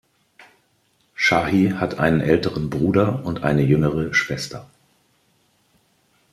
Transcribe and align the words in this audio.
Shahi 1.15 1.73
hat 1.77 1.99
einen 1.99 2.21
älteren 2.21 2.71
Bruder 2.71 3.23
und 3.23 3.43
eine 3.43 3.61
jüngere 3.61 4.15
Schwester. 4.15 4.67